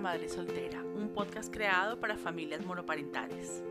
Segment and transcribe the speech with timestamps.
[0.00, 3.62] Madre Soltera, un podcast creado para familias monoparentales.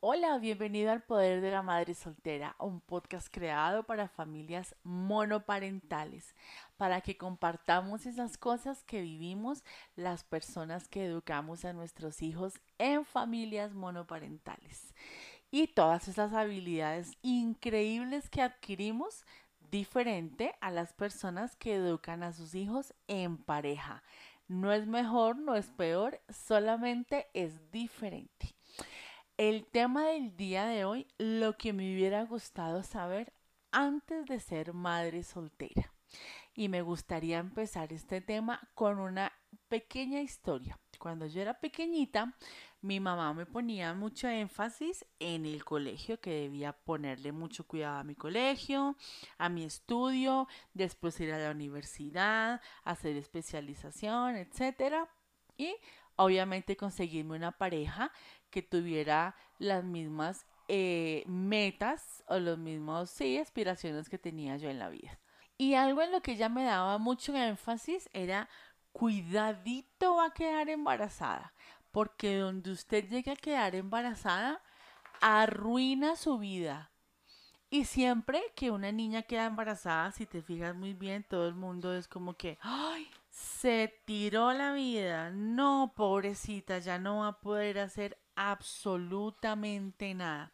[0.00, 6.34] Hola, bienvenido al Poder de la Madre Soltera, un podcast creado para familias monoparentales,
[6.78, 9.62] para que compartamos esas cosas que vivimos
[9.94, 14.94] las personas que educamos a nuestros hijos en familias monoparentales
[15.50, 19.26] y todas esas habilidades increíbles que adquirimos
[19.70, 24.02] diferente a las personas que educan a sus hijos en pareja.
[24.48, 28.54] No es mejor, no es peor, solamente es diferente.
[29.36, 33.32] El tema del día de hoy, lo que me hubiera gustado saber
[33.70, 35.92] antes de ser madre soltera.
[36.54, 39.32] Y me gustaría empezar este tema con una
[39.68, 40.78] pequeña historia.
[40.98, 42.36] Cuando yo era pequeñita,
[42.82, 48.04] mi mamá me ponía mucho énfasis en el colegio, que debía ponerle mucho cuidado a
[48.04, 48.96] mi colegio,
[49.38, 55.06] a mi estudio, después ir a la universidad, hacer especialización, etc.
[55.56, 55.76] Y
[56.16, 58.12] obviamente conseguirme una pareja
[58.50, 64.78] que tuviera las mismas eh, metas o los mismos, sí, aspiraciones que tenía yo en
[64.78, 65.18] la vida.
[65.58, 68.48] Y algo en lo que ella me daba mucho énfasis era
[68.92, 71.52] cuidadito va a quedar embarazada,
[71.90, 74.62] porque donde usted llegue a quedar embarazada,
[75.20, 76.90] arruina su vida.
[77.72, 81.94] Y siempre que una niña queda embarazada, si te fijas muy bien, todo el mundo
[81.94, 83.08] es como que, ¡ay!
[83.30, 85.30] Se tiró la vida.
[85.30, 90.52] No, pobrecita, ya no va a poder hacer absolutamente nada.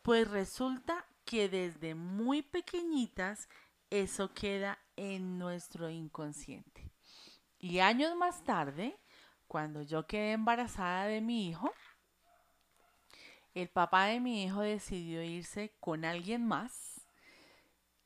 [0.00, 3.50] Pues resulta que desde muy pequeñitas
[3.90, 6.90] eso queda en nuestro inconsciente.
[7.58, 8.98] Y años más tarde,
[9.48, 11.72] cuando yo quedé embarazada de mi hijo,
[13.54, 17.00] el papá de mi hijo decidió irse con alguien más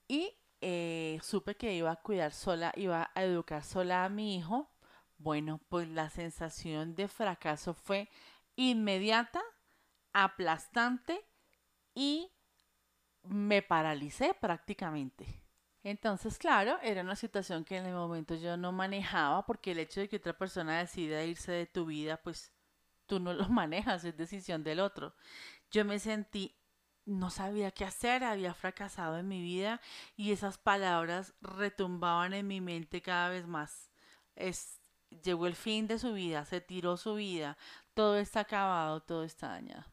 [0.09, 4.70] y eh, supe que iba a cuidar sola, iba a educar sola a mi hijo.
[5.19, 8.09] Bueno, pues la sensación de fracaso fue
[8.57, 9.42] inmediata,
[10.13, 11.27] aplastante
[11.95, 12.30] y
[13.24, 15.42] me paralicé prácticamente.
[15.85, 20.01] Entonces, claro, era una situación que en el momento yo no manejaba porque el hecho
[20.01, 22.53] de que otra persona decida irse de tu vida, pues
[23.07, 25.15] tú no lo manejas, es decisión del otro.
[25.71, 26.57] Yo me sentí,
[27.05, 29.81] no sabía qué hacer, había fracasado en mi vida
[30.17, 33.91] y esas palabras retumbaban en mi mente cada vez más.
[34.37, 34.81] Es,
[35.25, 37.59] llegó el fin de su vida, se tiró su vida,
[37.95, 39.92] todo está acabado, todo está dañado.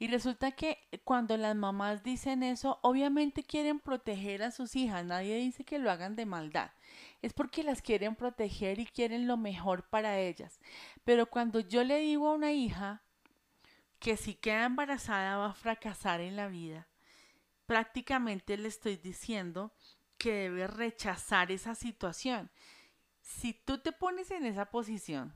[0.00, 5.04] Y resulta que cuando las mamás dicen eso, obviamente quieren proteger a sus hijas.
[5.04, 6.70] Nadie dice que lo hagan de maldad.
[7.20, 10.58] Es porque las quieren proteger y quieren lo mejor para ellas.
[11.04, 13.02] Pero cuando yo le digo a una hija
[13.98, 16.88] que si queda embarazada va a fracasar en la vida,
[17.66, 19.70] prácticamente le estoy diciendo
[20.16, 22.50] que debe rechazar esa situación.
[23.20, 25.34] Si tú te pones en esa posición,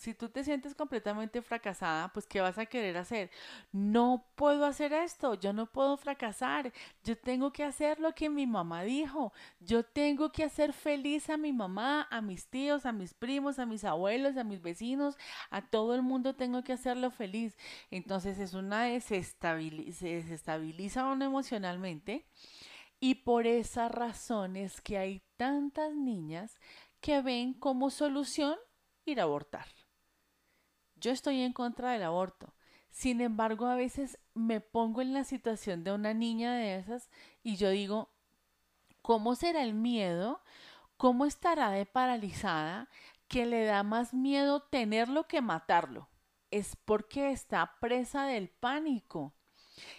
[0.00, 3.30] si tú te sientes completamente fracasada, pues ¿qué vas a querer hacer?
[3.70, 6.72] No puedo hacer esto, yo no puedo fracasar,
[7.04, 11.36] yo tengo que hacer lo que mi mamá dijo, yo tengo que hacer feliz a
[11.36, 15.18] mi mamá, a mis tíos, a mis primos, a mis abuelos, a mis vecinos,
[15.50, 17.58] a todo el mundo tengo que hacerlo feliz.
[17.90, 22.24] Entonces es una desestabiliza, se desestabiliza uno emocionalmente
[23.00, 26.58] y por esa razón es que hay tantas niñas
[27.02, 28.56] que ven como solución
[29.04, 29.66] ir a abortar.
[31.00, 32.54] Yo estoy en contra del aborto.
[32.90, 37.08] Sin embargo, a veces me pongo en la situación de una niña de esas
[37.42, 38.10] y yo digo,
[39.02, 40.40] ¿cómo será el miedo?
[40.96, 42.88] ¿Cómo estará de paralizada
[43.28, 46.08] que le da más miedo tenerlo que matarlo?
[46.50, 49.32] Es porque está presa del pánico.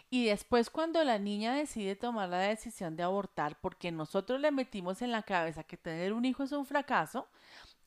[0.10, 5.02] Y después cuando la niña decide tomar la decisión de abortar, porque nosotros le metimos
[5.02, 7.28] en la cabeza que tener un hijo es un fracaso,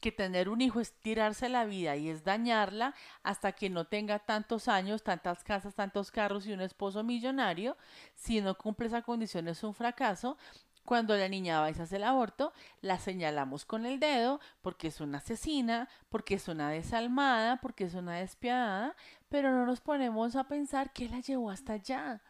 [0.04, 4.18] que tener un hijo es tirarse la vida y es dañarla hasta que no tenga
[4.18, 7.78] tantos años, tantas casas, tantos carros y un esposo millonario.
[8.14, 10.36] Si no cumple esa condición es un fracaso.
[10.84, 12.52] Cuando la niña va y se hace el aborto,
[12.82, 17.94] la señalamos con el dedo porque es una asesina, porque es una desalmada, porque es
[17.94, 18.94] una despiadada,
[19.30, 22.20] pero no nos ponemos a pensar qué la llevó hasta allá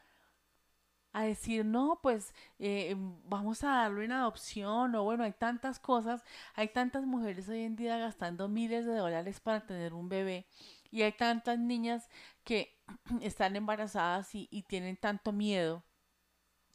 [1.15, 6.25] a decir, no, pues eh, vamos a darlo en adopción, o bueno, hay tantas cosas,
[6.55, 10.47] hay tantas mujeres hoy en día gastando miles de dólares para tener un bebé,
[10.91, 12.11] y hay tantas niñas
[12.43, 12.77] que
[13.23, 15.85] están embarazadas y tienen tanto miedo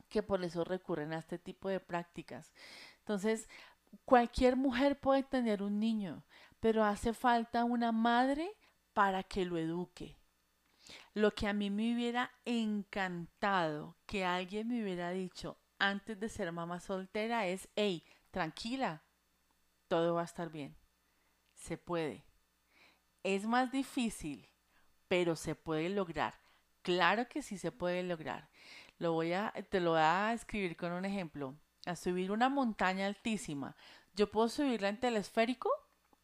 [0.07, 2.53] que por eso recurren a este tipo de prácticas.
[2.99, 3.49] Entonces,
[4.05, 6.23] cualquier mujer puede tener un niño,
[6.61, 8.49] pero hace falta una madre
[8.93, 10.18] para que lo eduque
[11.13, 16.51] lo que a mí me hubiera encantado que alguien me hubiera dicho antes de ser
[16.51, 19.03] mamá soltera es, hey, tranquila,
[19.87, 20.75] todo va a estar bien.
[21.55, 22.25] Se puede.
[23.23, 24.47] Es más difícil,
[25.07, 26.35] pero se puede lograr.
[26.81, 28.49] Claro que sí se puede lograr.
[28.97, 31.55] Lo voy a, te lo voy a escribir con un ejemplo.
[31.85, 33.75] A subir una montaña altísima.
[34.13, 35.69] Yo puedo subirla en telesférico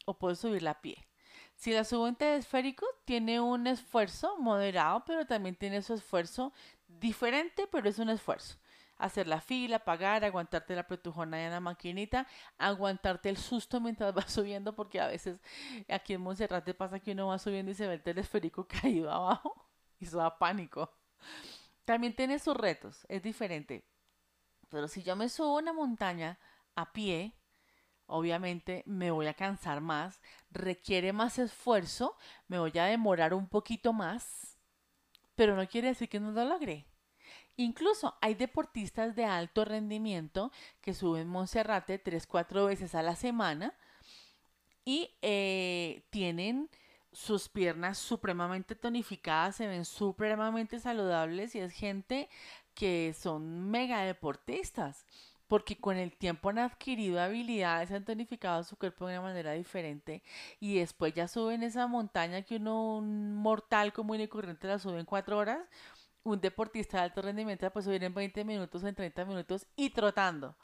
[0.06, 1.07] o puedo subirla a pie.
[1.55, 6.53] Si la subo en telesférico, tiene un esfuerzo moderado, pero también tiene su esfuerzo
[6.87, 8.57] diferente, pero es un esfuerzo.
[8.97, 14.31] Hacer la fila, pagar, aguantarte la pretujona en la maquinita, aguantarte el susto mientras vas
[14.31, 15.39] subiendo, porque a veces
[15.89, 19.69] aquí en Monserrate pasa que uno va subiendo y se ve el telesférico caído abajo
[19.99, 20.91] y eso da pánico.
[21.85, 23.85] También tiene sus retos, es diferente.
[24.69, 26.39] Pero si yo me subo a una montaña
[26.75, 27.33] a pie,
[28.07, 30.21] obviamente me voy a cansar más,
[30.51, 32.17] requiere más esfuerzo,
[32.47, 34.57] me voy a demorar un poquito más,
[35.35, 36.85] pero no quiere decir que no lo logré.
[37.57, 43.73] Incluso hay deportistas de alto rendimiento que suben Monserrate tres, cuatro veces a la semana
[44.83, 46.69] y eh, tienen
[47.13, 52.29] sus piernas supremamente tonificadas, se ven supremamente saludables y es gente
[52.73, 55.05] que son mega deportistas
[55.47, 60.24] porque con el tiempo han adquirido habilidades, han tonificado su cuerpo de una manera diferente
[60.59, 65.00] y después ya suben esa montaña que uno, un mortal común y corriente la sube
[65.00, 65.59] en cuatro horas,
[66.24, 69.92] un deportista de alto rendimiento la puede subir en 20 minutos en 30 minutos y
[69.92, 70.56] trotando,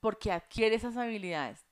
[0.00, 1.64] porque adquiere esas habilidades.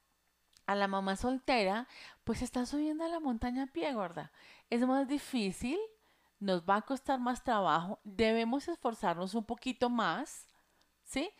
[0.66, 1.86] A la mamá soltera,
[2.24, 4.32] pues está subiendo a la montaña a pie, gorda.
[4.68, 5.78] Es más difícil,
[6.40, 10.46] nos va a costar más trabajo, debemos esforzarnos un poquito más,
[11.04, 11.30] ¿sí?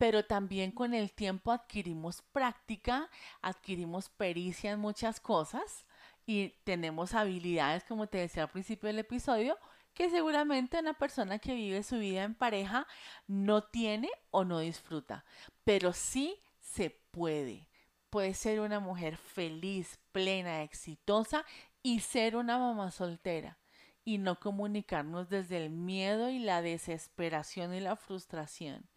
[0.00, 3.10] Pero también con el tiempo adquirimos práctica,
[3.42, 5.84] adquirimos pericia en muchas cosas
[6.24, 9.58] y tenemos habilidades, como te decía al principio del episodio,
[9.92, 12.86] que seguramente una persona que vive su vida en pareja
[13.26, 15.26] no tiene o no disfruta,
[15.64, 17.68] pero sí se puede.
[18.08, 21.44] Puede ser una mujer feliz, plena, exitosa
[21.82, 23.58] y ser una mamá soltera
[24.02, 28.88] y no comunicarnos desde el miedo y la desesperación y la frustración.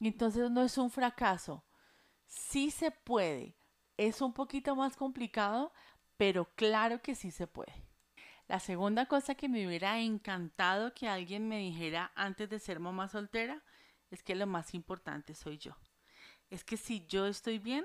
[0.00, 1.64] Entonces no es un fracaso.
[2.26, 3.56] Sí se puede.
[3.96, 5.72] Es un poquito más complicado,
[6.16, 7.72] pero claro que sí se puede.
[8.46, 13.08] La segunda cosa que me hubiera encantado que alguien me dijera antes de ser mamá
[13.08, 13.62] soltera
[14.10, 15.76] es que lo más importante soy yo.
[16.50, 17.84] Es que si yo estoy bien,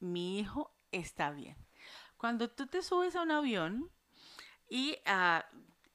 [0.00, 1.56] mi hijo está bien.
[2.16, 3.90] Cuando tú te subes a un avión
[4.68, 5.42] y uh,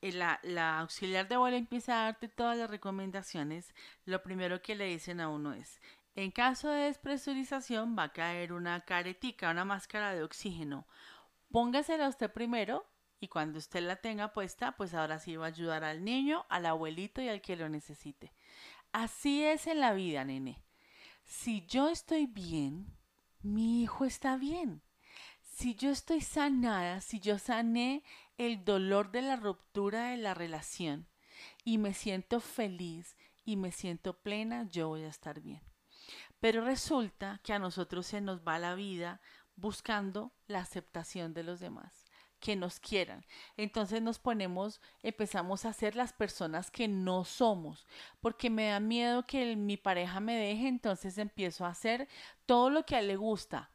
[0.02, 3.74] eh, la, auxiliar de vuelo empieza a darte todas las recomendaciones,
[4.06, 5.82] lo primero que le dicen a uno es,
[6.16, 10.88] en caso de despresurización va a caer una caretica, una máscara de oxígeno.
[11.52, 12.86] Póngasela usted primero
[13.20, 16.66] y cuando usted la tenga puesta, pues ahora sí va a ayudar al niño, al
[16.66, 18.34] abuelito y al que lo necesite.
[18.92, 20.64] Así es en la vida, nene.
[21.24, 22.98] Si yo estoy bien,
[23.42, 24.82] mi hijo está bien.
[25.58, 28.04] Si yo estoy sanada, si yo sané
[28.38, 31.08] el dolor de la ruptura de la relación
[31.64, 35.64] y me siento feliz y me siento plena, yo voy a estar bien.
[36.40, 39.20] Pero resulta que a nosotros se nos va la vida
[39.56, 42.06] buscando la aceptación de los demás,
[42.40, 43.26] que nos quieran.
[43.56, 47.88] Entonces nos ponemos, empezamos a ser las personas que no somos,
[48.22, 52.08] porque me da miedo que mi pareja me deje, entonces empiezo a hacer
[52.46, 53.72] todo lo que a él le gusta,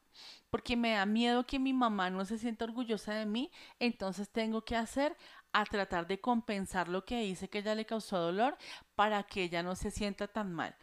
[0.51, 4.65] porque me da miedo que mi mamá no se sienta orgullosa de mí, entonces tengo
[4.65, 5.17] que hacer
[5.53, 8.57] a tratar de compensar lo que hice que ella le causó dolor
[8.95, 10.77] para que ella no se sienta tan mal.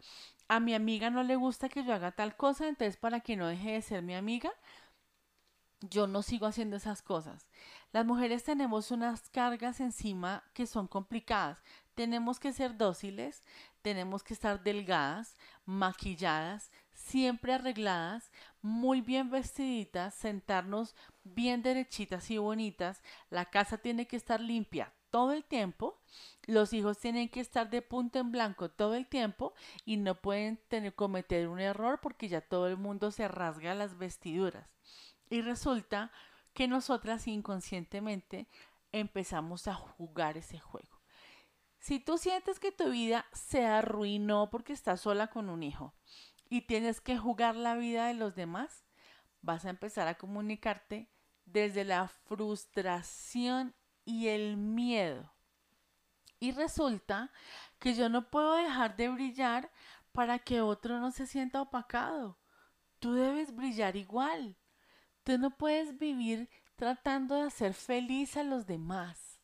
[0.48, 3.46] A mi amiga no le gusta que yo haga tal cosa, entonces para que no
[3.46, 4.50] deje de ser mi amiga,
[5.80, 7.48] yo no sigo haciendo esas cosas.
[7.92, 11.62] Las mujeres tenemos unas cargas encima que son complicadas.
[11.94, 13.42] Tenemos que ser dóciles,
[13.82, 18.30] tenemos que estar delgadas, maquilladas, siempre arregladas,
[18.62, 23.02] muy bien vestiditas, sentarnos bien derechitas y bonitas.
[23.30, 26.00] La casa tiene que estar limpia todo el tiempo.
[26.46, 30.56] Los hijos tienen que estar de punto en blanco todo el tiempo y no pueden
[30.68, 34.68] tener, cometer un error porque ya todo el mundo se rasga las vestiduras.
[35.28, 36.10] Y resulta
[36.52, 38.48] que nosotras inconscientemente
[38.92, 41.00] empezamos a jugar ese juego.
[41.78, 45.94] Si tú sientes que tu vida se arruinó porque estás sola con un hijo
[46.50, 48.84] y tienes que jugar la vida de los demás,
[49.40, 51.08] vas a empezar a comunicarte
[51.46, 55.32] desde la frustración y el miedo.
[56.40, 57.30] Y resulta
[57.78, 59.70] que yo no puedo dejar de brillar
[60.12, 62.38] para que otro no se sienta opacado.
[62.98, 64.56] Tú debes brillar igual.
[65.22, 69.40] Tú no puedes vivir tratando de hacer feliz a los demás.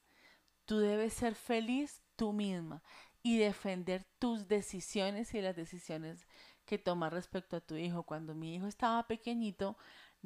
[0.64, 2.82] Tú debes ser feliz tú misma
[3.22, 6.26] y defender tus decisiones y las decisiones
[6.66, 8.02] que tomas respecto a tu hijo.
[8.02, 9.76] Cuando mi hijo estaba pequeñito,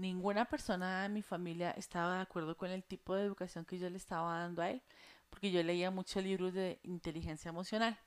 [0.01, 3.91] Ninguna persona de mi familia estaba de acuerdo con el tipo de educación que yo
[3.91, 4.83] le estaba dando a él,
[5.29, 7.99] porque yo leía muchos libros de inteligencia emocional.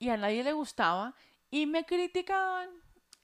[0.00, 1.14] Y a nadie le gustaba
[1.50, 2.70] y me criticaban.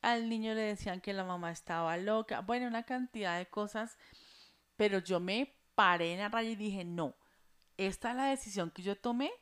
[0.02, 3.98] Al niño le decían que la mamá estaba loca, bueno, una cantidad de cosas,
[4.76, 7.16] pero yo me paré en la raya y dije, no,
[7.76, 9.32] esta es la decisión que yo tomé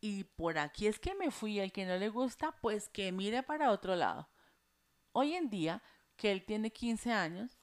[0.00, 1.60] y por aquí es que me fui.
[1.60, 4.28] Al que no le gusta, pues que mire para otro lado.
[5.12, 5.82] Hoy en día,
[6.16, 7.58] que él tiene 15 años,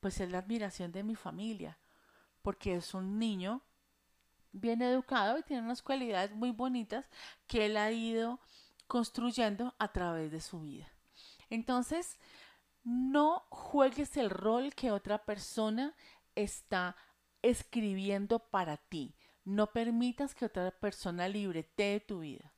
[0.00, 1.78] pues es la admiración de mi familia,
[2.42, 3.62] porque es un niño
[4.52, 7.08] bien educado y tiene unas cualidades muy bonitas
[7.46, 8.40] que él ha ido
[8.86, 10.92] construyendo a través de su vida.
[11.50, 12.18] Entonces,
[12.84, 15.94] no juegues el rol que otra persona
[16.34, 16.96] está
[17.42, 19.14] escribiendo para ti.
[19.44, 22.52] No permitas que otra persona libretee tu vida.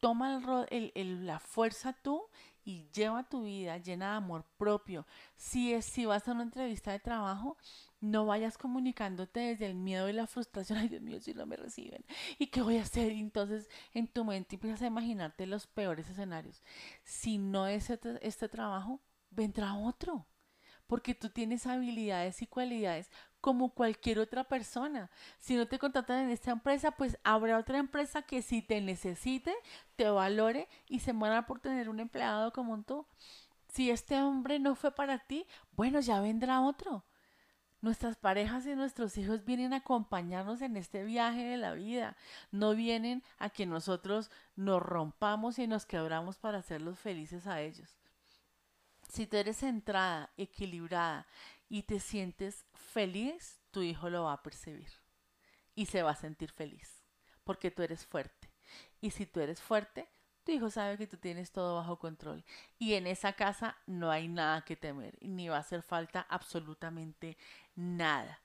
[0.00, 2.28] Toma el, la fuerza tú
[2.64, 5.06] y lleva tu vida llena de amor propio.
[5.36, 7.56] Si, es, si vas a una entrevista de trabajo,
[8.00, 10.78] no vayas comunicándote desde el miedo y la frustración.
[10.78, 12.04] Ay, Dios mío, si no me reciben.
[12.38, 13.10] ¿Y qué voy a hacer?
[13.10, 16.62] entonces en tu mente empiezas a imaginarte los peores escenarios.
[17.02, 19.00] Si no es este, este trabajo,
[19.30, 20.26] vendrá otro
[20.88, 23.10] porque tú tienes habilidades y cualidades
[23.40, 25.10] como cualquier otra persona.
[25.38, 29.54] Si no te contratan en esta empresa, pues habrá otra empresa que si te necesite,
[29.96, 33.06] te valore y se muera por tener un empleado como tú.
[33.68, 37.04] Si este hombre no fue para ti, bueno, ya vendrá otro.
[37.80, 42.16] Nuestras parejas y nuestros hijos vienen a acompañarnos en este viaje de la vida.
[42.50, 47.96] No vienen a que nosotros nos rompamos y nos quebramos para hacerlos felices a ellos.
[49.08, 51.26] Si tú eres centrada, equilibrada
[51.68, 54.90] y te sientes feliz, tu hijo lo va a percibir
[55.74, 56.98] y se va a sentir feliz
[57.48, 58.50] porque tú eres fuerte.
[59.00, 60.06] Y si tú eres fuerte,
[60.44, 62.44] tu hijo sabe que tú tienes todo bajo control.
[62.78, 67.38] Y en esa casa no hay nada que temer, ni va a hacer falta absolutamente
[67.74, 68.42] nada.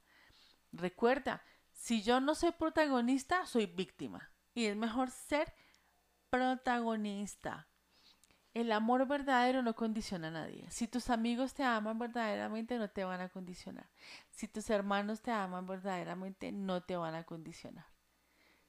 [0.71, 4.31] Recuerda, si yo no soy protagonista, soy víctima.
[4.53, 5.53] Y es mejor ser
[6.29, 7.67] protagonista.
[8.53, 10.69] El amor verdadero no condiciona a nadie.
[10.69, 13.89] Si tus amigos te aman verdaderamente, no te van a condicionar.
[14.29, 17.85] Si tus hermanos te aman verdaderamente, no te van a condicionar.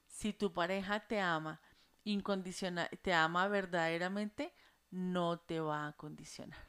[0.07, 1.61] Si tu pareja te ama
[2.03, 4.53] incondicional, te ama verdaderamente,
[4.89, 6.59] no te va a condicionar.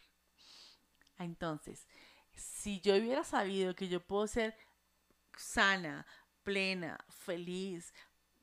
[1.19, 1.87] Entonces,
[2.35, 4.57] si yo hubiera sabido que yo puedo ser
[5.37, 6.07] sana,
[6.43, 7.95] plena, feliz,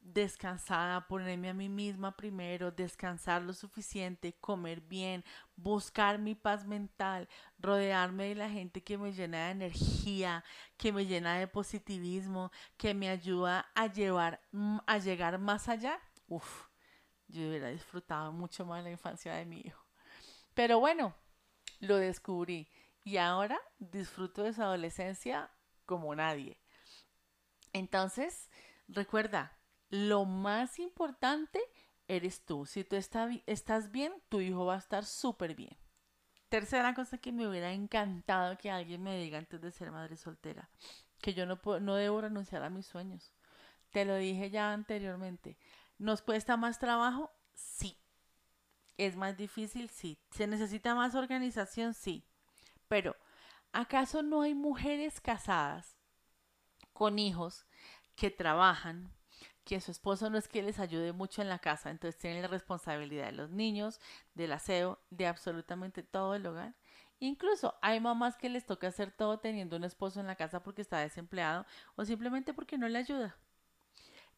[0.04, 5.24] descansada, ponerme a mí misma primero, descansar lo suficiente, comer bien,
[5.56, 10.44] buscar mi paz mental, rodearme de la gente que me llena de energía,
[10.78, 16.00] que me llena de positivismo, que me ayuda a llevar mm, a llegar más allá.
[16.28, 16.68] Uf,
[17.28, 19.86] yo hubiera disfrutado mucho más la infancia de mi hijo.
[20.54, 21.16] Pero bueno,
[21.80, 22.68] lo descubrí
[23.04, 25.50] y ahora disfruto de esa adolescencia
[25.86, 26.60] como nadie.
[27.72, 28.50] Entonces,
[28.88, 29.58] recuerda,
[29.94, 31.62] lo más importante
[32.08, 32.66] eres tú.
[32.66, 35.78] Si tú estás bien, tu hijo va a estar súper bien.
[36.50, 40.68] Tercera cosa que me hubiera encantado que alguien me diga antes de ser madre soltera,
[41.22, 43.36] que yo no, puedo, no debo renunciar a mis sueños.
[43.92, 45.60] Te lo dije ya anteriormente.
[46.00, 47.32] ¿Nos cuesta más trabajo?
[47.54, 47.96] Sí.
[48.98, 49.90] ¿Es más difícil?
[49.90, 50.18] Sí.
[50.32, 51.94] ¿Se necesita más organización?
[51.94, 52.26] Sí.
[52.88, 53.16] Pero,
[53.72, 55.98] ¿acaso no hay mujeres casadas
[56.94, 57.68] con hijos
[58.16, 59.12] que trabajan,
[59.64, 62.48] que su esposo no es que les ayude mucho en la casa, entonces tienen la
[62.48, 64.00] responsabilidad de los niños,
[64.36, 66.74] del aseo, de absolutamente todo el hogar.
[67.20, 70.82] Incluso hay mamás que les toca hacer todo teniendo un esposo en la casa porque
[70.82, 71.66] está desempleado
[71.96, 73.38] o simplemente porque no le ayuda.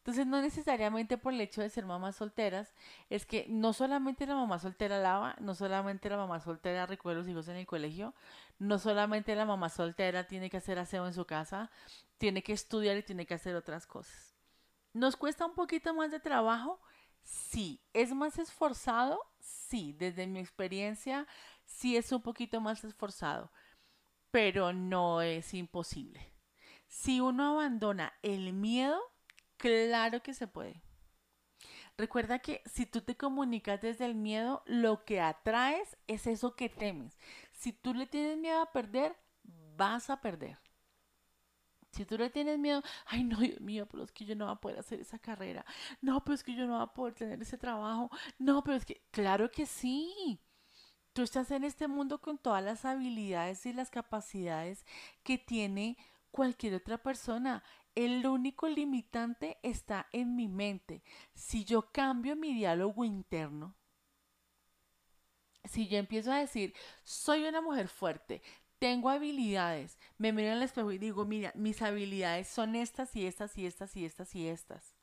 [0.06, 2.72] Entonces no necesariamente por el hecho de ser mamás solteras,
[3.10, 7.22] es que no solamente la mamá soltera lava, no solamente la mamá soltera recuerda a
[7.22, 8.14] los hijos en el colegio,
[8.60, 11.72] no solamente la mamá soltera tiene que hacer aseo en su casa,
[12.18, 14.35] tiene que estudiar y tiene que hacer otras cosas.
[14.96, 16.80] ¿Nos cuesta un poquito más de trabajo?
[17.20, 17.82] Sí.
[17.92, 19.20] ¿Es más esforzado?
[19.38, 19.92] Sí.
[19.92, 21.26] Desde mi experiencia,
[21.66, 23.52] sí es un poquito más esforzado,
[24.30, 26.32] pero no es imposible.
[26.88, 28.98] Si uno abandona el miedo,
[29.58, 30.82] claro que se puede.
[31.98, 36.70] Recuerda que si tú te comunicas desde el miedo, lo que atraes es eso que
[36.70, 37.18] temes.
[37.52, 39.14] Si tú le tienes miedo a perder,
[39.76, 40.58] vas a perder.
[41.92, 44.54] Si tú le tienes miedo, ay no, Dios mío, pero es que yo no voy
[44.54, 45.64] a poder hacer esa carrera.
[46.00, 48.10] No, pero es que yo no voy a poder tener ese trabajo.
[48.38, 50.40] No, pero es que, claro que sí.
[51.12, 54.84] Tú estás en este mundo con todas las habilidades y las capacidades
[55.22, 55.96] que tiene
[56.30, 57.62] cualquier otra persona.
[57.94, 61.02] El único limitante está en mi mente.
[61.32, 63.74] Si yo cambio mi diálogo interno,
[65.64, 68.42] si yo empiezo a decir, soy una mujer fuerte,
[68.78, 73.26] tengo habilidades, me miro en el espejo y digo, mira, mis habilidades son estas y
[73.26, 74.96] estas y estas y estas y estas.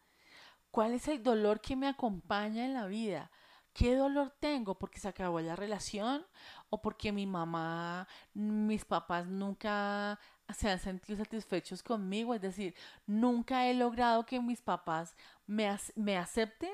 [0.72, 3.32] ¿Cuál es el dolor que me acompaña en la vida?
[3.74, 4.78] ¿Qué dolor tengo?
[4.78, 6.26] ¿Porque se acabó la relación?
[6.70, 10.20] ¿O porque mi mamá, mis papás nunca
[10.56, 12.36] se han sentido satisfechos conmigo?
[12.36, 12.76] Es decir,
[13.08, 15.16] nunca he logrado que mis papás
[15.48, 16.74] me, me acepten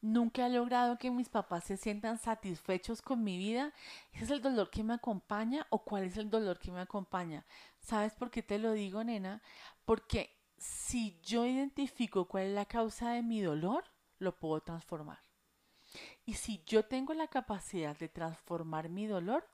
[0.00, 3.72] Nunca he logrado que mis papás se sientan satisfechos con mi vida.
[4.12, 7.44] ¿Ese es el dolor que me acompaña o cuál es el dolor que me acompaña?
[7.80, 9.42] ¿Sabes por qué te lo digo, nena?
[9.84, 13.84] Porque si yo identifico cuál es la causa de mi dolor,
[14.18, 15.18] lo puedo transformar.
[16.24, 19.48] Y si yo tengo la capacidad de transformar mi dolor,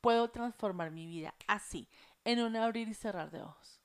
[0.00, 1.88] puedo transformar mi vida así,
[2.24, 3.80] en un abrir y cerrar de ojos.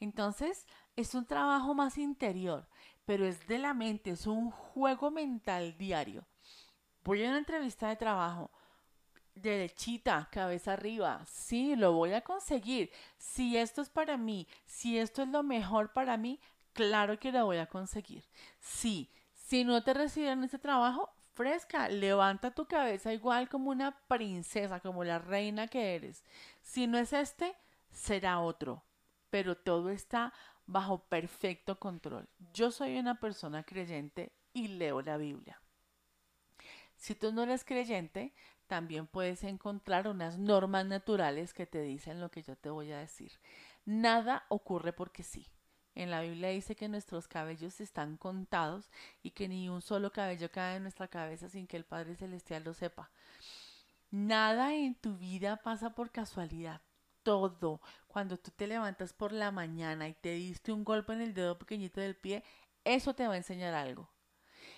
[0.00, 2.68] Entonces, es un trabajo más interior
[3.08, 6.26] pero es de la mente, es un juego mental diario.
[7.02, 8.50] Voy a una entrevista de trabajo,
[9.34, 12.90] derechita, cabeza arriba, sí, lo voy a conseguir.
[13.16, 16.38] Si esto es para mí, si esto es lo mejor para mí,
[16.74, 18.26] claro que lo voy a conseguir.
[18.60, 24.80] Sí, si no te reciben ese trabajo, fresca, levanta tu cabeza igual como una princesa,
[24.80, 26.22] como la reina que eres.
[26.60, 27.56] Si no es este,
[27.90, 28.84] será otro.
[29.30, 30.34] Pero todo está
[30.68, 32.28] bajo perfecto control.
[32.52, 35.60] Yo soy una persona creyente y leo la Biblia.
[36.96, 38.34] Si tú no eres creyente,
[38.66, 42.98] también puedes encontrar unas normas naturales que te dicen lo que yo te voy a
[42.98, 43.32] decir.
[43.86, 45.46] Nada ocurre porque sí.
[45.94, 48.90] En la Biblia dice que nuestros cabellos están contados
[49.22, 52.62] y que ni un solo cabello cae en nuestra cabeza sin que el Padre Celestial
[52.62, 53.10] lo sepa.
[54.10, 56.82] Nada en tu vida pasa por casualidad
[57.28, 57.80] todo.
[58.06, 61.58] Cuando tú te levantas por la mañana y te diste un golpe en el dedo
[61.58, 62.42] pequeñito del pie,
[62.84, 64.10] eso te va a enseñar algo.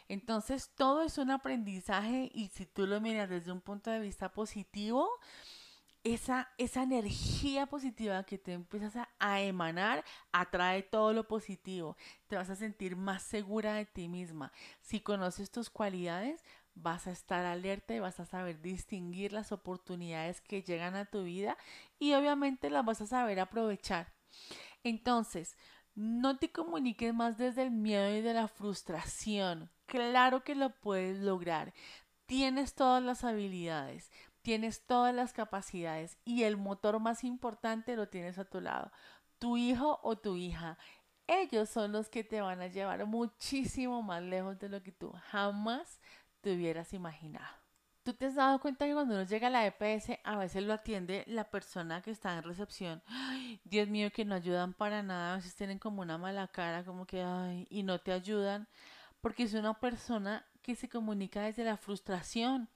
[0.08, 4.32] Entonces todo es un aprendizaje y si tú lo miras desde un punto de vista
[4.32, 5.08] positivo,
[6.02, 11.96] esa, esa energía positiva que te empiezas a, a, emanar atrae todo lo positivo.
[12.26, 14.52] Te vas a sentir más segura de ti misma.
[14.80, 16.42] Si conoces tus cualidades,
[16.74, 21.24] vas a estar alerta y vas a saber distinguir las oportunidades que llegan a tu
[21.24, 21.56] vida
[21.98, 24.12] y obviamente las vas a saber aprovechar.
[24.82, 25.56] Entonces,
[25.94, 29.70] no te comuniques más desde el miedo y de la frustración.
[29.86, 31.74] Claro que lo puedes lograr.
[32.26, 34.10] Tienes todas las habilidades,
[34.42, 38.92] tienes todas las capacidades y el motor más importante lo tienes a tu lado.
[39.38, 40.78] Tu hijo o tu hija.
[41.26, 45.12] Ellos son los que te van a llevar muchísimo más lejos de lo que tú
[45.30, 46.00] jamás
[46.40, 47.60] te hubieras imaginado.
[48.02, 50.72] ¿Tú te has dado cuenta que cuando uno llega a la EPS a veces lo
[50.72, 53.02] atiende la persona que está en recepción?
[53.64, 57.06] Dios mío, que no ayudan para nada, a veces tienen como una mala cara, como
[57.06, 58.68] que, ay, y no te ayudan,
[59.20, 62.70] porque es una persona que se comunica desde la frustración.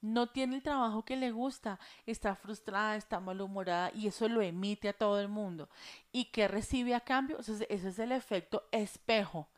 [0.00, 4.88] No tiene el trabajo que le gusta, está frustrada, está malhumorada y eso lo emite
[4.88, 5.68] a todo el mundo.
[6.10, 7.38] ¿Y qué recibe a cambio?
[7.38, 9.50] ese es el efecto espejo,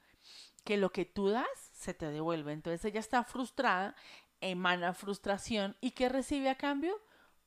[0.64, 2.52] que lo que tú das se te devuelve.
[2.52, 3.94] Entonces ella está frustrada,
[4.40, 7.00] emana frustración y ¿qué recibe a cambio?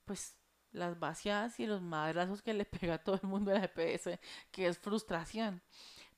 [0.06, 0.38] Pues
[0.72, 4.20] las vaciadas y los madrazos que le pega a todo el mundo a la EPS,
[4.52, 5.62] que es frustración.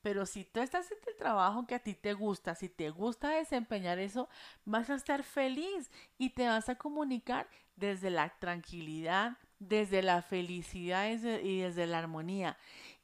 [0.02, 3.30] Pero si tú estás en el trabajo que a ti te gusta, si te gusta
[3.30, 4.28] desempeñar eso,
[4.64, 11.08] vas a estar feliz y te vas a comunicar desde la tranquilidad, desde la felicidad
[11.08, 12.56] y desde la armonía.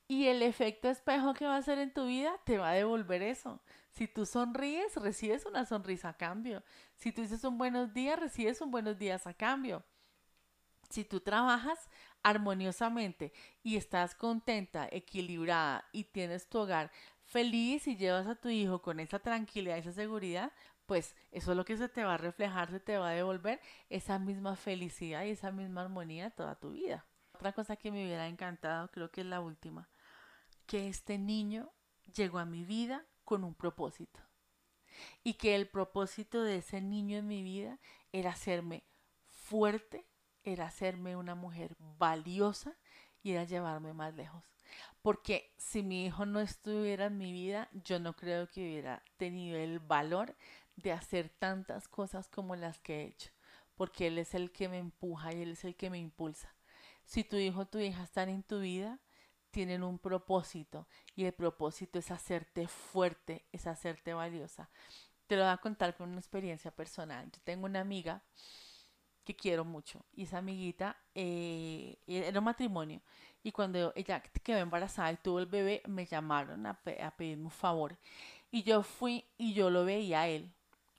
[0.07, 3.23] Y el efecto espejo que va a hacer en tu vida te va a devolver
[3.23, 3.61] eso.
[3.95, 6.65] Si tú sonríes, recibes una sonrisa a cambio.
[6.97, 9.85] Si tú dices un buenos días, recibes un buenos días a cambio.
[10.91, 11.79] Si tú trabajas
[12.23, 16.91] armoniosamente y estás contenta, equilibrada y tienes tu hogar
[17.23, 20.53] feliz y llevas a tu hijo con esa tranquilidad esa seguridad,
[20.87, 23.61] pues eso es lo que se te va a reflejar, se te va a devolver
[23.91, 27.07] esa misma felicidad y esa misma armonía toda tu vida.
[27.33, 29.89] Otra cosa que me hubiera encantado, creo que es la última,
[30.67, 31.73] que este niño
[32.13, 34.21] llegó a mi vida con un propósito.
[35.23, 37.79] Y que el propósito de ese niño en mi vida
[38.13, 38.85] era hacerme
[39.29, 40.07] fuerte,
[40.45, 42.77] era hacerme una mujer valiosa
[43.23, 44.45] y era llevarme más lejos.
[45.03, 49.59] Porque si mi hijo no estuviera en mi vida, yo no creo que hubiera tenido
[49.59, 50.37] el valor
[50.77, 53.31] de hacer tantas cosas como las que he hecho.
[53.77, 56.55] Porque él es el que me empuja y él es el que me impulsa.
[57.05, 58.99] Si tu hijo o tu hija están en tu vida,
[59.55, 64.69] tienen un propósito y el propósito es hacerte fuerte, es hacerte valiosa.
[65.29, 67.31] Te lo voy a contar con una experiencia personal.
[67.31, 68.21] Yo tengo una amiga
[69.25, 73.01] que quiero mucho y esa amiguita eh, era un matrimonio
[73.45, 77.51] y cuando ella quedó embarazada y tuvo el bebé me llamaron a, a pedirme un
[77.51, 77.97] favor
[78.51, 80.53] y yo fui y yo lo veía a él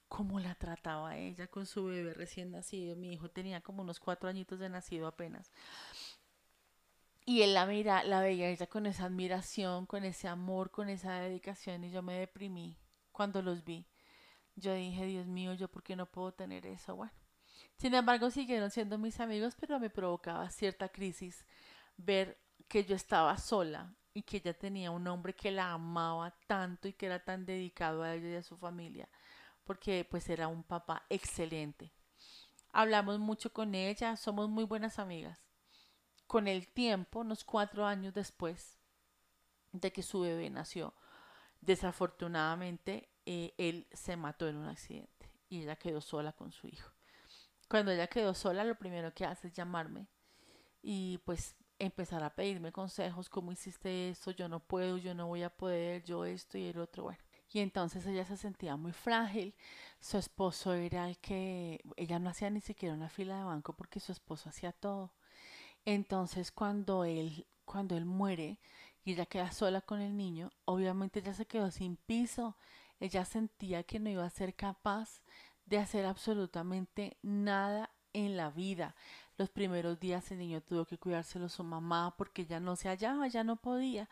[0.07, 4.27] cómo la trataba ella con su bebé recién nacido mi hijo tenía como unos cuatro
[4.27, 5.51] añitos de nacido apenas
[7.27, 11.19] Y él la mira, la veía ella con esa admiración, con ese amor, con esa
[11.19, 12.77] dedicación y yo me deprimí
[13.11, 13.87] cuando los vi.
[14.55, 16.95] Yo dije, Dios mío, yo por qué no puedo tener eso.
[16.95, 17.13] Bueno,
[17.77, 21.45] sin embargo siguieron siendo mis amigos, pero me provocaba cierta crisis
[21.97, 26.87] ver que yo estaba sola y que ella tenía un hombre que la amaba tanto
[26.87, 29.09] y que era tan dedicado a ella y a su familia,
[29.63, 31.91] porque pues era un papá excelente.
[32.71, 35.44] Hablamos mucho con ella, somos muy buenas amigas.
[36.27, 38.77] Con el tiempo, unos cuatro años después
[39.71, 40.93] de que su bebé nació,
[41.61, 46.91] desafortunadamente eh, él se mató en un accidente y ella quedó sola con su hijo.
[47.69, 50.07] Cuando ella quedó sola, lo primero que hace es llamarme
[50.81, 55.43] y pues empezar a pedirme consejos, cómo hiciste esto, yo no puedo, yo no voy
[55.43, 57.19] a poder, yo esto y el otro, bueno.
[57.51, 59.55] Y entonces ella se sentía muy frágil,
[59.99, 63.99] su esposo era el que, ella no hacía ni siquiera una fila de banco porque
[63.99, 65.13] su esposo hacía todo.
[65.85, 68.59] Entonces cuando él, cuando él muere
[69.03, 72.57] y ella queda sola con el niño, obviamente ella se quedó sin piso,
[72.99, 75.21] ella sentía que no iba a ser capaz
[75.65, 78.95] de hacer absolutamente nada en la vida.
[79.37, 83.27] Los primeros días el niño tuvo que cuidárselo su mamá porque ya no se hallaba,
[83.27, 84.09] ya no podía.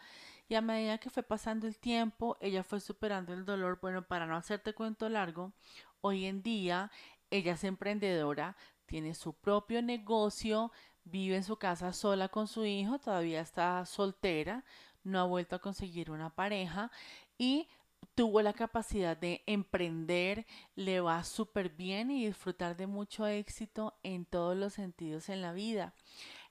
[0.50, 3.80] Y a medida que fue pasando el tiempo, ella fue superando el dolor.
[3.82, 5.54] Bueno, para no hacerte cuento largo,
[6.02, 6.92] hoy en día
[7.32, 10.72] ella es emprendedora, tiene su propio negocio,
[11.06, 14.63] vive en su casa sola con su hijo, todavía está soltera,
[15.04, 16.92] no ha vuelto a conseguir una pareja
[17.38, 17.68] y
[18.16, 24.26] tuvo la capacidad de emprender, le va súper bien y disfrutar de mucho éxito en
[24.26, 25.94] todos los sentidos en la vida.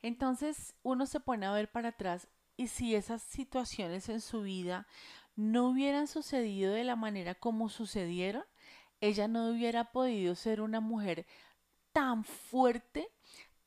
[0.03, 4.87] Entonces uno se pone a ver para atrás y si esas situaciones en su vida
[5.37, 8.45] no hubieran sucedido de la manera como sucedieron,
[9.01, 11.27] ella no hubiera podido ser una mujer
[11.93, 13.11] tan fuerte,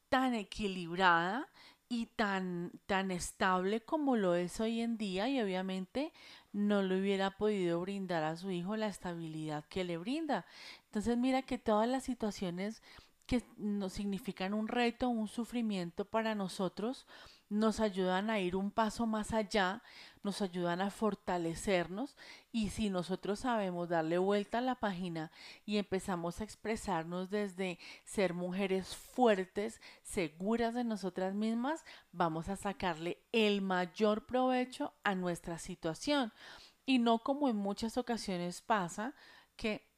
[0.10, 1.48] tan equilibrada
[1.88, 6.12] y tan, tan estable como lo es hoy en día y obviamente
[6.52, 10.46] no le hubiera podido brindar a su hijo la estabilidad que le brinda.
[10.86, 12.82] Entonces mira que todas las situaciones
[13.26, 17.06] que nos significan un reto, un sufrimiento para nosotros,
[17.56, 19.82] nos ayudan a ir un paso más allá,
[20.24, 22.18] nos ayudan a fortalecernos
[22.52, 25.32] y si nosotros sabemos darle vuelta a la página
[25.66, 33.20] y empezamos a expresarnos desde ser mujeres fuertes, seguras de nosotras mismas, vamos a sacarle
[33.32, 36.34] el mayor provecho a nuestra situación.
[36.86, 39.14] Y no como en muchas ocasiones pasa
[39.56, 39.95] que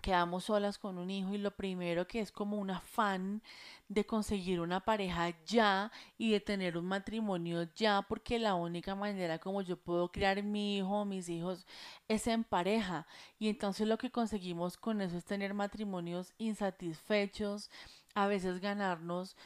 [0.00, 3.42] quedamos solas con un hijo y lo primero que es como un afán
[3.88, 9.38] de conseguir una pareja ya y de tener un matrimonio ya porque la única manera
[9.38, 11.66] como yo puedo criar mi hijo o mis hijos
[12.08, 13.06] es en pareja.
[13.38, 17.70] Y entonces lo que conseguimos con eso es tener matrimonios insatisfechos
[18.14, 19.36] a veces ganarnos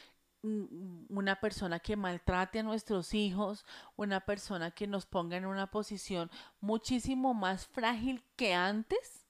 [0.43, 6.29] una persona que maltrate a nuestros hijos, una persona que nos ponga en una posición
[6.59, 9.22] muchísimo más frágil que antes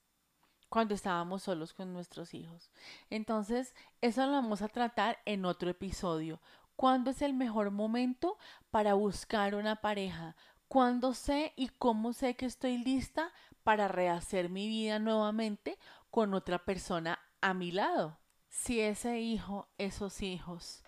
[0.74, 2.68] cuando estábamos solos con nuestros hijos.
[3.08, 6.40] Entonces, eso lo vamos a tratar en otro episodio.
[6.74, 8.38] ¿Cuándo es el mejor momento
[8.72, 10.34] para buscar una pareja?
[10.66, 13.32] ¿Cuándo sé y cómo sé que estoy lista
[13.62, 15.78] para rehacer mi vida nuevamente
[16.10, 18.18] con otra persona a mi lado?
[18.48, 20.82] Si ese hijo, esos hijos,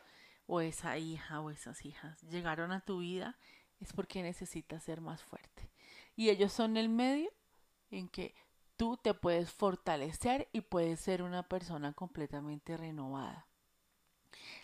[0.47, 3.39] o esa hija o esas hijas llegaron a tu vida,
[3.79, 5.71] es porque necesitas ser más fuerte.
[6.17, 7.31] Y ellos son el medio
[7.93, 8.35] en que
[8.77, 13.47] tú te puedes fortalecer y puedes ser una persona completamente renovada.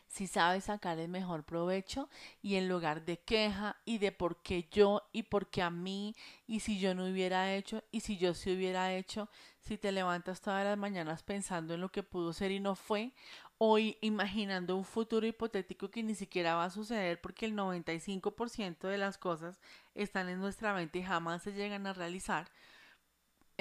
[0.07, 2.11] Si sabes sacar el mejor provecho
[2.43, 6.15] y en lugar de queja y de por qué yo y por qué a mí
[6.47, 10.43] y si yo no hubiera hecho y si yo sí hubiera hecho, si te levantas
[10.43, 13.15] todas las mañanas pensando en lo que pudo ser y no fue,
[13.57, 18.99] o imaginando un futuro hipotético que ni siquiera va a suceder porque el 95% de
[18.99, 19.61] las cosas
[19.95, 22.51] están en nuestra mente y jamás se llegan a realizar,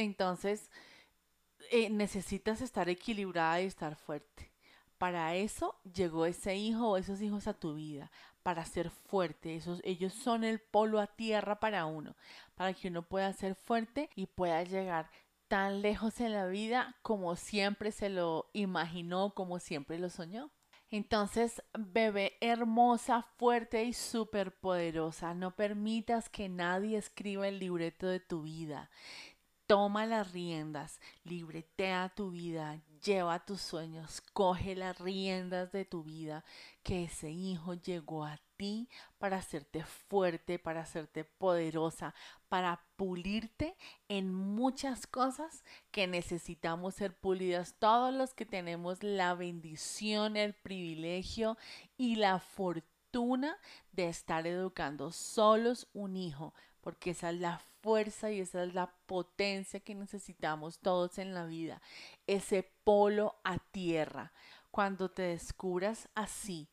[0.02, 0.70] entonces,
[1.72, 4.52] eh, necesitas estar equilibrada y estar fuerte.
[4.98, 8.12] Para eso llegó ese hijo o esos hijos a tu vida,
[8.44, 9.56] para ser fuerte.
[9.56, 12.16] Esos, ellos son el polo a tierra para uno,
[12.56, 15.10] para que uno pueda ser fuerte y pueda llegar
[15.48, 20.52] tan lejos en la vida como siempre se lo imaginó, como siempre lo soñó.
[20.92, 28.20] Entonces, bebé hermosa, fuerte y súper poderosa, no permitas que nadie escriba el libreto de
[28.20, 28.90] tu vida.
[29.72, 36.44] Toma las riendas, libretea tu vida, lleva tus sueños, coge las riendas de tu vida,
[36.84, 42.14] que ese hijo llegó a ti para hacerte fuerte, para hacerte poderosa,
[42.50, 43.78] para pulirte
[44.10, 47.76] en muchas cosas que necesitamos ser pulidas.
[47.80, 51.58] Todos los que tenemos la bendición, el privilegio
[51.96, 53.58] y la fortuna
[53.94, 58.94] de estar educando solos un hijo, porque esa es la fuerza y esa es la
[59.06, 61.82] potencia que necesitamos todos en la vida,
[62.28, 64.34] ese polo a tierra.
[64.72, 66.70] Cuando te descubras así,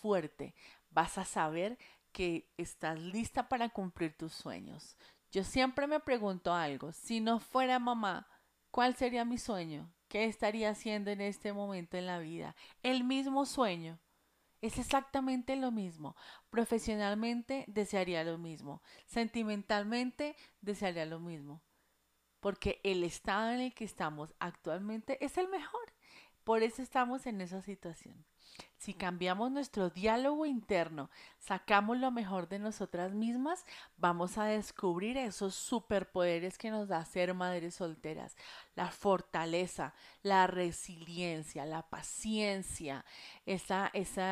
[0.00, 0.54] fuerte,
[0.90, 1.78] vas a saber
[2.12, 4.96] que estás lista para cumplir tus sueños.
[5.30, 8.28] Yo siempre me pregunto algo, si no fuera mamá,
[8.70, 9.90] ¿cuál sería mi sueño?
[10.08, 12.54] ¿Qué estaría haciendo en este momento en la vida?
[12.82, 13.98] El mismo sueño.
[14.62, 16.16] Es exactamente lo mismo.
[16.48, 18.80] Profesionalmente desearía lo mismo.
[19.06, 21.60] Sentimentalmente desearía lo mismo.
[22.40, 25.92] Porque el estado en el que estamos actualmente es el mejor.
[26.44, 28.24] Por eso estamos en esa situación.
[28.82, 33.64] Si cambiamos nuestro diálogo interno, sacamos lo mejor de nosotras mismas,
[33.96, 38.36] vamos a descubrir esos superpoderes que nos da ser madres solteras.
[38.74, 43.04] La fortaleza, la resiliencia, la paciencia,
[43.46, 44.22] esa, ese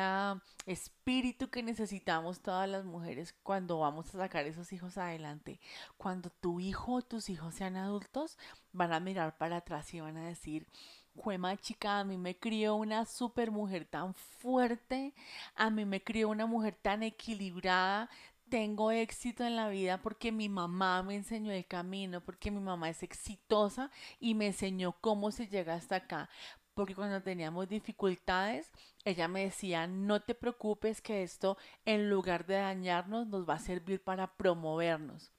[0.65, 5.61] espíritu que necesitamos todas las mujeres cuando vamos a sacar esos hijos adelante.
[5.95, 8.37] Cuando tu hijo o tus hijos sean adultos,
[8.73, 10.67] van a mirar para atrás y van a decir,
[11.15, 15.13] Juema chica, a mí me crió una super mujer tan fuerte,
[15.55, 18.09] a mí me crió una mujer tan equilibrada,
[18.49, 22.89] tengo éxito en la vida porque mi mamá me enseñó el camino, porque mi mamá
[22.89, 26.29] es exitosa y me enseñó cómo se llega hasta acá.
[26.73, 28.71] Porque cuando teníamos dificultades,
[29.05, 33.59] ella me decía, no te preocupes que esto en lugar de dañarnos nos va a
[33.59, 35.31] servir para promovernos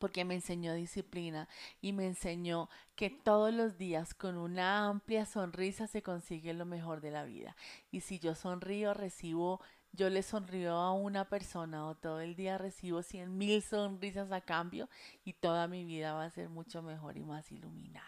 [0.00, 1.48] porque me enseñó disciplina
[1.80, 7.00] y me enseñó que todos los días con una amplia sonrisa se consigue lo mejor
[7.00, 7.54] de la vida.
[7.92, 9.60] Y si yo sonrío, recibo,
[9.92, 14.40] yo le sonrío a una persona o todo el día recibo cien mil sonrisas a
[14.40, 14.88] cambio
[15.24, 18.06] y toda mi vida va a ser mucho mejor y más iluminada.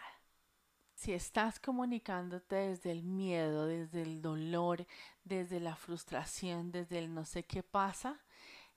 [0.95, 4.87] Si estás comunicándote desde el miedo, desde el dolor,
[5.23, 8.21] desde la frustración, desde el no sé qué pasa,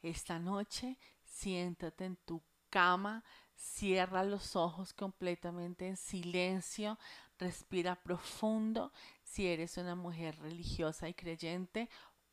[0.03, 3.25] esta noche siéntate en tu cama,
[3.55, 6.99] cierra los ojos completamente en silencio,
[7.39, 8.93] respira profundo.
[9.23, 11.89] Si eres una mujer religiosa y creyente,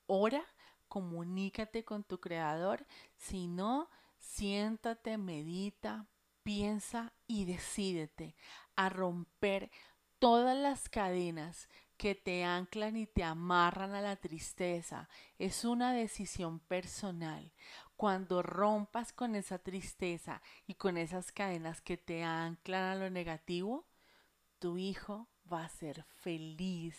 [0.05, 0.43] ora,
[0.87, 2.85] comunícate con tu creador.
[3.15, 6.07] Si no, siéntate, medita,
[6.43, 8.35] piensa y decídete
[8.75, 9.71] a romper
[10.19, 11.67] todas las cadenas
[11.97, 15.09] que te anclan y te amarran a la tristeza.
[15.37, 17.53] Es una decisión personal.
[18.03, 23.85] Cuando rompas con esa tristeza y con esas cadenas que te anclan a lo negativo,
[24.59, 26.97] tu hijo va a ser feliz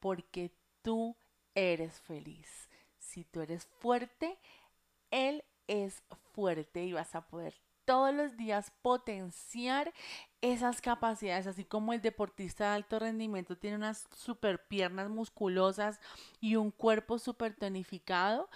[0.00, 0.50] porque
[0.82, 1.16] tú
[1.54, 2.68] eres feliz.
[2.98, 4.36] Si tú eres fuerte,
[5.12, 9.92] él es fuerte y vas a poder todos los días potenciar
[10.40, 16.00] esas capacidades, así como el deportista de alto rendimiento tiene unas super piernas musculosas
[16.40, 18.50] y un cuerpo super tonificado,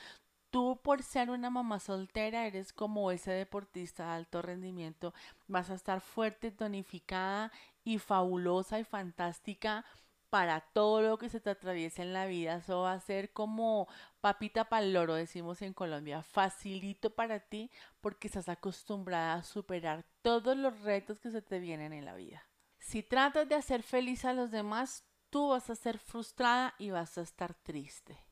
[0.50, 5.14] tú por ser una mamá soltera eres como ese deportista de alto rendimiento,
[5.46, 7.52] vas a estar fuerte, tonificada
[7.84, 9.84] y fabulosa y fantástica
[10.30, 12.56] para todo lo que se te atraviesa en la vida.
[12.56, 13.88] Eso va a ser como
[14.20, 20.04] papita para el loro, decimos en Colombia, facilito para ti porque estás acostumbrada a superar
[20.22, 22.44] todos los retos que se te vienen en la vida.
[22.78, 27.18] Si tratas de hacer feliz a los demás, tú vas a ser frustrada y vas
[27.18, 28.27] a estar triste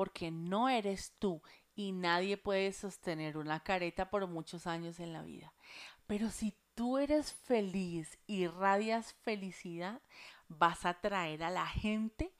[0.00, 1.42] porque no eres tú
[1.74, 5.52] y nadie puede sostener una careta por muchos años en la vida.
[6.06, 10.00] Pero si tú eres feliz y radias felicidad,
[10.48, 12.32] vas a traer a la gente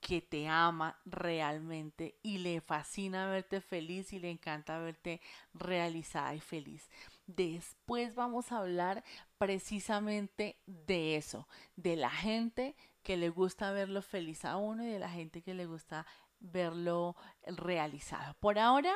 [0.00, 5.20] que te ama realmente y le fascina verte feliz y le encanta verte
[5.54, 6.88] realizada y feliz.
[7.26, 9.02] Después vamos a hablar
[9.38, 14.98] precisamente de eso, de la gente que le gusta verlo feliz a uno y de
[15.00, 16.06] la gente que le gusta
[16.40, 18.34] verlo realizado.
[18.40, 18.94] Por ahora,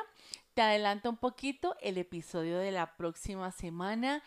[0.53, 4.23] te adelanto un poquito el episodio de la próxima semana.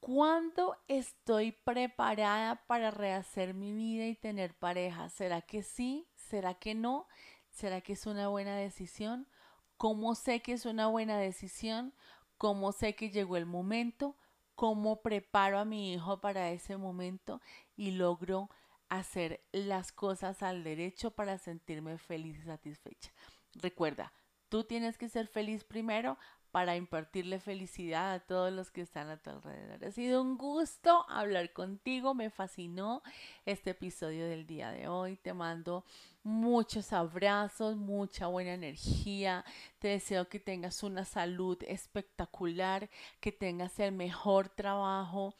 [0.00, 5.08] ¿Cuándo estoy preparada para rehacer mi vida y tener pareja?
[5.08, 6.08] ¿Será que sí?
[6.14, 7.06] ¿Será que no?
[7.50, 9.28] ¿Será que es una buena decisión?
[9.76, 11.94] ¿Cómo sé que es una buena decisión?
[12.38, 14.16] ¿Cómo sé que llegó el momento?
[14.54, 17.40] ¿Cómo preparo a mi hijo para ese momento
[17.76, 18.50] y logro
[18.98, 23.10] hacer las cosas al derecho para sentirme feliz y satisfecha.
[23.54, 24.12] Recuerda,
[24.50, 26.18] tú tienes que ser feliz primero
[26.50, 29.82] para impartirle felicidad a todos los que están a tu alrededor.
[29.82, 33.02] Ha sido un gusto hablar contigo, me fascinó
[33.46, 35.16] este episodio del día de hoy.
[35.16, 35.86] Te mando
[36.22, 39.42] muchos abrazos, mucha buena energía.
[39.78, 45.34] Te deseo que tengas una salud espectacular, que tengas el mejor trabajo,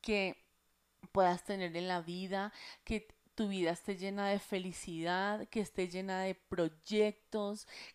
[0.00, 0.45] que
[1.12, 2.52] puedas tener en la vida,
[2.84, 7.25] que tu vida esté llena de felicidad, que esté llena de proyectos,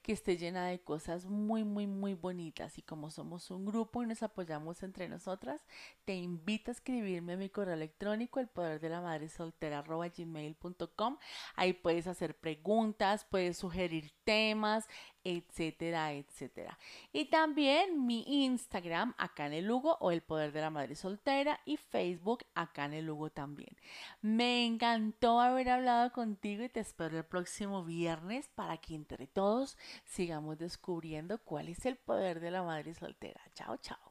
[0.02, 2.78] que esté llena de cosas muy, muy, muy bonitas.
[2.78, 5.62] Y como somos un grupo y nos apoyamos entre nosotras,
[6.06, 11.18] te invito a escribirme a mi correo electrónico, el poder de la madre soltera gmail.com.
[11.56, 14.88] Ahí puedes hacer preguntas, puedes sugerir temas,
[15.24, 16.78] etcétera, etcétera.
[17.14, 21.60] Y también mi Instagram, acá en el Lugo, o el poder de la madre soltera,
[21.66, 23.76] y Facebook, acá en el Lugo también.
[24.22, 29.78] Me encantó haber hablado contigo y te espero el próximo viernes para que entre todos
[30.06, 33.42] sigamos descubriendo cuál es el poder de la madre soltera.
[33.54, 34.11] Chao, chao.